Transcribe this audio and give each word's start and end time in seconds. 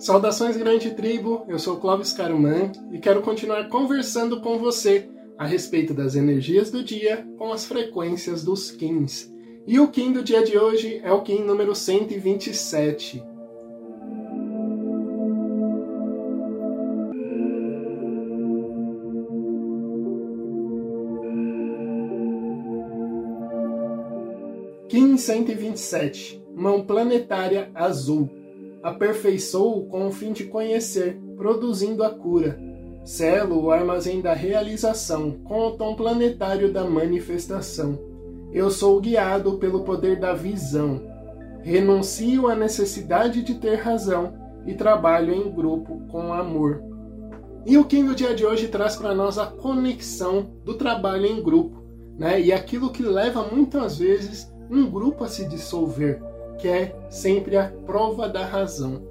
Saudações, 0.00 0.56
grande 0.56 0.92
tribo! 0.92 1.44
Eu 1.46 1.58
sou 1.58 1.76
Clóvis 1.76 2.14
Caruman 2.14 2.72
e 2.90 2.98
quero 2.98 3.20
continuar 3.20 3.68
conversando 3.68 4.40
com 4.40 4.56
você 4.56 5.10
a 5.36 5.44
respeito 5.44 5.92
das 5.92 6.14
energias 6.14 6.70
do 6.70 6.82
dia 6.82 7.28
com 7.36 7.52
as 7.52 7.66
frequências 7.66 8.42
dos 8.42 8.70
Kins. 8.70 9.30
E 9.66 9.78
o 9.78 9.88
Kim 9.88 10.10
do 10.10 10.22
dia 10.22 10.42
de 10.42 10.56
hoje 10.56 11.02
é 11.04 11.12
o 11.12 11.20
Kim 11.20 11.40
número 11.40 11.74
127. 11.74 13.22
Kim 24.88 25.18
127, 25.18 26.42
mão 26.56 26.82
planetária 26.86 27.70
azul 27.74 28.39
aperfeiçoou 28.82 29.86
com 29.86 30.06
o 30.06 30.12
fim 30.12 30.32
de 30.32 30.44
conhecer, 30.44 31.20
produzindo 31.36 32.02
a 32.02 32.10
cura. 32.10 32.58
Selo 33.04 33.64
o 33.64 33.70
armazém 33.70 34.20
da 34.20 34.32
realização, 34.32 35.32
com 35.44 35.66
o 35.66 35.70
tom 35.72 35.94
planetário 35.94 36.72
da 36.72 36.84
manifestação. 36.84 37.98
Eu 38.52 38.70
sou 38.70 39.00
guiado 39.00 39.58
pelo 39.58 39.84
poder 39.84 40.18
da 40.18 40.32
visão. 40.32 41.00
Renuncio 41.62 42.48
à 42.48 42.54
necessidade 42.54 43.42
de 43.42 43.54
ter 43.54 43.76
razão 43.76 44.34
e 44.66 44.74
trabalho 44.74 45.32
em 45.32 45.50
grupo 45.50 46.00
com 46.10 46.32
amor. 46.32 46.82
E 47.66 47.76
o 47.76 47.84
Kim 47.84 48.06
do 48.06 48.14
dia 48.14 48.34
de 48.34 48.44
hoje 48.44 48.68
traz 48.68 48.96
para 48.96 49.14
nós 49.14 49.38
a 49.38 49.46
conexão 49.46 50.50
do 50.64 50.74
trabalho 50.74 51.26
em 51.26 51.42
grupo, 51.42 51.82
né? 52.18 52.40
E 52.40 52.52
aquilo 52.52 52.90
que 52.90 53.02
leva 53.02 53.48
muitas 53.52 53.98
vezes 53.98 54.50
um 54.70 54.90
grupo 54.90 55.24
a 55.24 55.28
se 55.28 55.46
dissolver 55.46 56.22
quer 56.60 56.94
sempre 57.10 57.56
a 57.56 57.68
prova 57.68 58.28
da 58.28 58.44
razão. 58.44 59.02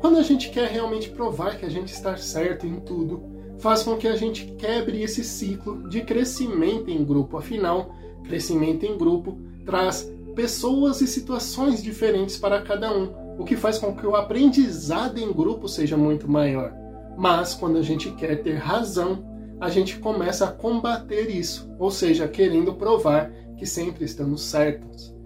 Quando 0.00 0.18
a 0.18 0.22
gente 0.22 0.50
quer 0.50 0.68
realmente 0.68 1.10
provar 1.10 1.58
que 1.58 1.66
a 1.66 1.70
gente 1.70 1.92
está 1.92 2.16
certo 2.16 2.66
em 2.66 2.80
tudo, 2.80 3.22
faz 3.58 3.82
com 3.82 3.96
que 3.96 4.06
a 4.06 4.16
gente 4.16 4.46
quebre 4.56 5.02
esse 5.02 5.24
ciclo 5.24 5.88
de 5.88 6.02
crescimento 6.02 6.90
em 6.90 7.04
grupo. 7.04 7.36
Afinal, 7.36 7.92
crescimento 8.24 8.84
em 8.84 8.96
grupo 8.96 9.38
traz 9.64 10.10
pessoas 10.34 11.00
e 11.00 11.06
situações 11.06 11.82
diferentes 11.82 12.36
para 12.36 12.62
cada 12.62 12.96
um, 12.96 13.12
o 13.38 13.44
que 13.44 13.56
faz 13.56 13.76
com 13.76 13.94
que 13.94 14.06
o 14.06 14.14
aprendizado 14.14 15.18
em 15.18 15.32
grupo 15.32 15.66
seja 15.68 15.96
muito 15.96 16.30
maior. 16.30 16.72
Mas 17.16 17.54
quando 17.54 17.76
a 17.76 17.82
gente 17.82 18.12
quer 18.12 18.40
ter 18.42 18.54
razão, 18.54 19.24
a 19.60 19.68
gente 19.68 19.98
começa 19.98 20.44
a 20.44 20.52
combater 20.52 21.28
isso, 21.28 21.68
ou 21.76 21.90
seja, 21.90 22.28
querendo 22.28 22.72
provar 22.74 23.32
que 23.56 23.66
sempre 23.66 24.04
estamos 24.04 24.42
certos. 24.42 25.17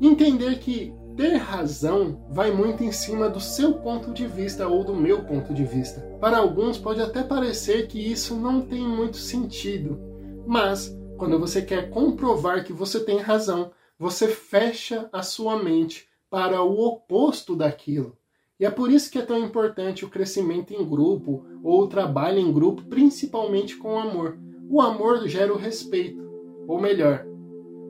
Entender 0.00 0.58
que 0.58 0.92
ter 1.16 1.36
razão 1.36 2.26
vai 2.30 2.50
muito 2.50 2.84
em 2.84 2.92
cima 2.92 3.30
do 3.30 3.40
seu 3.40 3.74
ponto 3.74 4.12
de 4.12 4.26
vista 4.26 4.68
ou 4.68 4.84
do 4.84 4.94
meu 4.94 5.24
ponto 5.24 5.54
de 5.54 5.64
vista. 5.64 6.00
Para 6.20 6.38
alguns 6.38 6.76
pode 6.76 7.00
até 7.00 7.22
parecer 7.22 7.88
que 7.88 7.98
isso 7.98 8.36
não 8.36 8.60
tem 8.60 8.86
muito 8.86 9.16
sentido, 9.16 9.98
mas 10.46 10.94
quando 11.16 11.38
você 11.38 11.62
quer 11.62 11.88
comprovar 11.88 12.64
que 12.64 12.72
você 12.72 13.00
tem 13.00 13.18
razão, 13.18 13.70
você 13.98 14.28
fecha 14.28 15.08
a 15.10 15.22
sua 15.22 15.62
mente 15.62 16.06
para 16.28 16.62
o 16.62 16.78
oposto 16.78 17.56
daquilo. 17.56 18.14
E 18.60 18.66
é 18.66 18.70
por 18.70 18.90
isso 18.90 19.10
que 19.10 19.18
é 19.18 19.22
tão 19.22 19.38
importante 19.38 20.04
o 20.04 20.10
crescimento 20.10 20.72
em 20.72 20.86
grupo 20.86 21.46
ou 21.62 21.82
o 21.82 21.88
trabalho 21.88 22.38
em 22.38 22.52
grupo, 22.52 22.82
principalmente 22.84 23.76
com 23.76 23.94
o 23.94 23.98
amor. 23.98 24.38
O 24.68 24.80
amor 24.80 25.26
gera 25.26 25.52
o 25.52 25.56
respeito, 25.56 26.22
ou 26.66 26.80
melhor, 26.80 27.26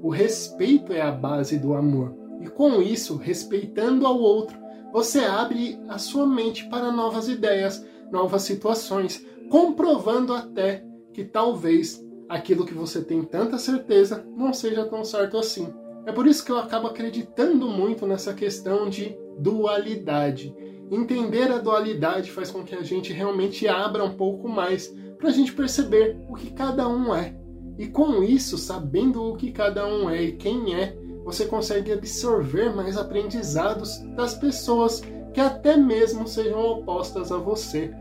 o 0.03 0.11
respeito 0.11 0.93
é 0.93 1.01
a 1.01 1.11
base 1.11 1.59
do 1.59 1.75
amor. 1.75 2.15
E 2.41 2.49
com 2.49 2.81
isso, 2.83 3.17
respeitando 3.17 4.07
ao 4.07 4.19
outro, 4.19 4.59
você 4.93 5.21
abre 5.21 5.79
a 5.89 5.99
sua 5.99 6.27
mente 6.27 6.69
para 6.69 6.93
novas 6.93 7.29
ideias, 7.29 7.85
novas 8.11 8.43
situações, 8.43 9.25
comprovando 9.51 10.33
até 10.33 10.85
que 11.13 11.25
talvez 11.25 12.05
aquilo 12.29 12.67
que 12.67 12.75
você 12.75 13.03
tem 13.03 13.23
tanta 13.23 13.59
certeza 13.59 14.27
não 14.37 14.53
seja 14.53 14.85
tão 14.85 15.05
certo 15.05 15.39
assim. 15.39 15.73
É 16.05 16.13
por 16.13 16.27
isso 16.27 16.45
que 16.45 16.53
eu 16.53 16.59
acabo 16.59 16.87
acreditando 16.87 17.69
muito 17.69 18.07
nessa 18.07 18.33
questão 18.33 18.89
de 18.89 19.17
dualidade. 19.39 20.55
Entender 20.91 21.51
a 21.51 21.59
dualidade 21.59 22.31
faz 22.31 22.51
com 22.51 22.63
que 22.63 22.75
a 22.75 22.83
gente 22.83 23.13
realmente 23.13 23.67
abra 23.67 24.05
um 24.05 24.15
pouco 24.15 24.49
mais 24.49 24.95
para 25.19 25.29
a 25.29 25.33
gente 25.33 25.53
perceber 25.53 26.17
o 26.29 26.35
que 26.35 26.51
cada 26.53 26.87
um 26.87 27.15
é 27.15 27.35
e 27.79 27.87
com 27.87 28.23
isso, 28.23 28.57
sabendo 28.57 29.23
o 29.23 29.37
que 29.37 29.53
cada 29.53 29.87
um 29.87 30.09
é 30.09 30.23
e 30.23 30.33
quem 30.33 30.75
é, 30.75 30.97
você 31.25 31.45
consegue 31.45 31.93
absorver 31.93 32.75
mais 32.75 32.97
aprendizados 32.97 33.99
das 34.17 34.35
pessoas 34.35 35.03
que 35.35 35.41
até 35.41 35.77
mesmo 35.77 36.27
sejam 36.27 36.65
opostas 36.65 37.31
a 37.31 37.37
você. 37.37 37.93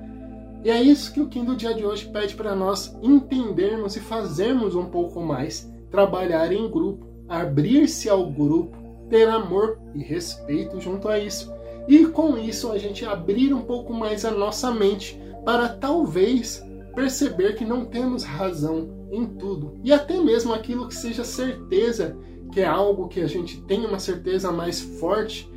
E 0.64 0.70
é 0.70 0.82
isso 0.82 1.12
que 1.12 1.20
o 1.20 1.26
do 1.26 1.56
dia 1.56 1.74
de 1.74 1.86
hoje 1.86 2.10
pede 2.10 2.36
para 2.36 2.56
nós 2.56 2.98
entendermos 3.02 3.96
e 3.96 4.00
fazermos 4.00 4.76
um 4.76 4.86
pouco 4.86 5.20
mais. 5.22 5.72
Trabalhar 5.92 6.52
em 6.52 6.70
grupo, 6.70 7.06
abrir-se 7.28 8.10
ao 8.10 8.26
grupo, 8.30 8.78
ter 9.10 9.28
amor 9.28 9.80
e 9.94 10.00
respeito 10.00 10.80
junto 10.80 11.08
a 11.08 11.20
isso. 11.20 11.54
E 11.88 12.06
com 12.08 12.38
isso 12.38 12.72
a 12.72 12.78
gente 12.78 13.06
abrir 13.06 13.54
um 13.54 13.62
pouco 13.62 13.94
mais 13.94 14.26
a 14.26 14.32
nossa 14.32 14.72
mente 14.72 15.20
para 15.44 15.70
talvez 15.70 16.64
perceber 16.96 17.56
que 17.56 17.66
não 17.66 17.86
temos 17.86 18.24
razão 18.24 19.08
em 19.12 19.26
tudo. 19.26 19.78
E 19.84 19.92
até 19.92 20.20
mesmo 20.20 20.54
aquilo 20.54 20.88
que 20.88 20.96
seja 20.96 21.24
certeza, 21.24 22.18
que 22.52 22.62
é 22.62 22.66
algo 22.66 23.08
que 23.08 23.22
a 23.22 23.28
gente 23.28 23.62
tem 23.64 23.86
uma 23.86 24.00
certeza 24.00 24.52
mais 24.52 24.80
forte, 24.80 25.52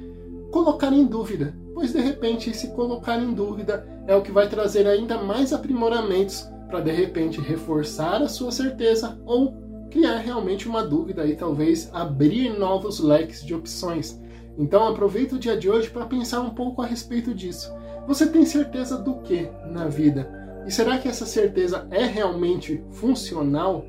colocar 0.51 0.93
em 0.93 1.07
dúvida. 1.07 1.55
Pois 1.73 1.93
de 1.93 2.01
repente, 2.01 2.53
se 2.53 2.75
colocar 2.75 3.19
em 3.19 3.33
dúvida 3.33 3.87
é 4.07 4.15
o 4.17 4.23
que 4.23 4.33
vai 4.33 4.49
trazer 4.49 4.87
ainda 4.87 5.23
mais 5.23 5.53
aprimoramentos 5.53 6.47
para 6.69 6.81
de 6.81 6.91
repente 6.91 7.41
reforçar 7.41 8.21
a 8.21 8.29
sua 8.29 8.51
certeza 8.51 9.19
ou 9.25 9.55
criar 9.91 10.19
realmente 10.19 10.69
uma 10.69 10.83
dúvida 10.83 11.27
e 11.27 11.37
talvez 11.37 11.89
abrir 11.93 12.59
novos 12.59 13.01
leques 13.01 13.45
de 13.45 13.55
opções. 13.55 14.21
Então 14.59 14.87
aproveita 14.87 15.37
o 15.37 15.39
dia 15.39 15.57
de 15.57 15.71
hoje 15.71 15.89
para 15.89 16.05
pensar 16.05 16.41
um 16.41 16.51
pouco 16.51 16.83
a 16.83 16.87
respeito 16.87 17.33
disso. 17.33 17.73
Você 18.07 18.27
tem 18.27 18.45
certeza 18.45 18.99
do 18.99 19.17
que 19.21 19.49
na 19.71 19.87
vida? 19.87 20.48
E 20.67 20.71
será 20.71 20.99
que 20.99 21.09
essa 21.09 21.27
certeza 21.27 21.87
é 21.91 22.05
realmente 22.05 22.83
funcional? 22.91 23.85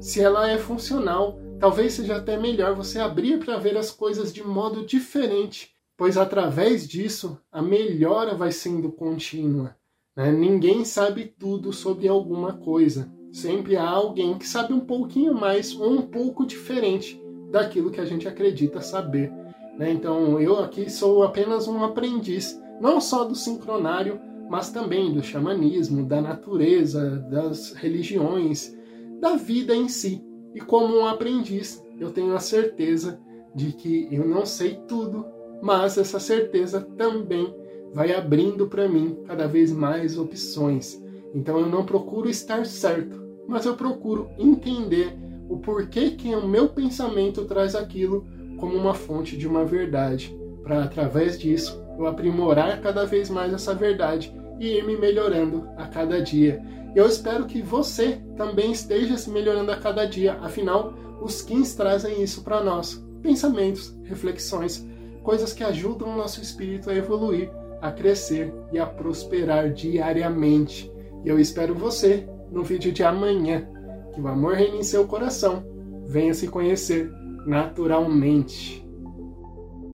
Se 0.00 0.20
ela 0.20 0.50
é 0.50 0.58
funcional, 0.58 1.38
talvez 1.58 1.92
seja 1.92 2.16
até 2.16 2.36
melhor 2.36 2.74
você 2.74 2.98
abrir 2.98 3.38
para 3.38 3.58
ver 3.58 3.76
as 3.76 3.90
coisas 3.90 4.32
de 4.32 4.42
modo 4.42 4.84
diferente, 4.84 5.70
pois 5.96 6.16
através 6.16 6.88
disso 6.88 7.38
a 7.52 7.60
melhora 7.60 8.34
vai 8.34 8.50
sendo 8.50 8.90
contínua. 8.90 9.76
Né? 10.16 10.32
Ninguém 10.32 10.84
sabe 10.84 11.26
tudo 11.38 11.72
sobre 11.72 12.08
alguma 12.08 12.54
coisa. 12.54 13.12
Sempre 13.32 13.76
há 13.76 13.88
alguém 13.88 14.36
que 14.38 14.48
sabe 14.48 14.72
um 14.72 14.80
pouquinho 14.80 15.34
mais 15.34 15.78
ou 15.78 15.90
um 15.90 16.02
pouco 16.02 16.46
diferente 16.46 17.20
daquilo 17.50 17.90
que 17.90 18.00
a 18.00 18.04
gente 18.04 18.26
acredita 18.26 18.80
saber. 18.80 19.30
Né? 19.78 19.92
Então 19.92 20.40
eu 20.40 20.58
aqui 20.58 20.90
sou 20.90 21.22
apenas 21.22 21.68
um 21.68 21.84
aprendiz, 21.84 22.60
não 22.80 23.00
só 23.00 23.24
do 23.24 23.34
sincronário, 23.34 24.20
mas 24.50 24.68
também 24.68 25.12
do 25.12 25.22
xamanismo, 25.22 26.04
da 26.04 26.20
natureza, 26.20 27.24
das 27.30 27.72
religiões, 27.72 28.76
da 29.20 29.36
vida 29.36 29.72
em 29.72 29.88
si. 29.88 30.20
E 30.52 30.60
como 30.60 30.98
um 30.98 31.06
aprendiz, 31.06 31.80
eu 32.00 32.10
tenho 32.10 32.34
a 32.34 32.40
certeza 32.40 33.20
de 33.54 33.72
que 33.72 34.08
eu 34.10 34.26
não 34.26 34.44
sei 34.44 34.80
tudo, 34.88 35.24
mas 35.62 35.96
essa 35.96 36.18
certeza 36.18 36.80
também 36.98 37.54
vai 37.94 38.12
abrindo 38.12 38.66
para 38.66 38.88
mim 38.88 39.18
cada 39.24 39.46
vez 39.46 39.70
mais 39.70 40.18
opções. 40.18 41.00
Então 41.32 41.60
eu 41.60 41.66
não 41.66 41.86
procuro 41.86 42.28
estar 42.28 42.66
certo, 42.66 43.22
mas 43.46 43.66
eu 43.66 43.76
procuro 43.76 44.30
entender 44.36 45.16
o 45.48 45.58
porquê 45.58 46.10
que 46.10 46.34
o 46.34 46.48
meu 46.48 46.68
pensamento 46.68 47.44
traz 47.44 47.76
aquilo 47.76 48.26
como 48.58 48.76
uma 48.76 48.94
fonte 48.94 49.36
de 49.36 49.46
uma 49.46 49.64
verdade, 49.64 50.36
para 50.64 50.82
através 50.82 51.38
disso 51.38 51.80
eu 51.96 52.08
aprimorar 52.08 52.80
cada 52.80 53.04
vez 53.04 53.30
mais 53.30 53.52
essa 53.52 53.74
verdade 53.74 54.39
e 54.60 54.76
ir 54.76 54.86
me 54.86 54.96
melhorando 54.96 55.68
a 55.76 55.88
cada 55.88 56.22
dia. 56.22 56.62
Eu 56.94 57.06
espero 57.06 57.46
que 57.46 57.62
você 57.62 58.20
também 58.36 58.70
esteja 58.70 59.16
se 59.16 59.30
melhorando 59.30 59.72
a 59.72 59.76
cada 59.76 60.04
dia, 60.04 60.34
afinal, 60.34 60.94
os 61.20 61.42
Kins 61.42 61.74
trazem 61.74 62.22
isso 62.22 62.42
para 62.42 62.62
nós: 62.62 63.02
pensamentos, 63.22 63.96
reflexões, 64.04 64.86
coisas 65.22 65.52
que 65.52 65.64
ajudam 65.64 66.12
o 66.12 66.16
nosso 66.16 66.40
espírito 66.40 66.90
a 66.90 66.94
evoluir, 66.94 67.50
a 67.80 67.90
crescer 67.90 68.52
e 68.72 68.78
a 68.78 68.86
prosperar 68.86 69.72
diariamente. 69.72 70.92
E 71.24 71.28
eu 71.28 71.38
espero 71.38 71.74
você 71.74 72.28
no 72.50 72.62
vídeo 72.62 72.92
de 72.92 73.02
amanhã. 73.02 73.66
Que 74.12 74.20
o 74.20 74.28
amor 74.28 74.54
reine 74.54 74.78
em 74.78 74.82
seu 74.82 75.06
coração. 75.06 75.64
Venha 76.06 76.34
se 76.34 76.48
conhecer 76.48 77.10
naturalmente. 77.46 78.84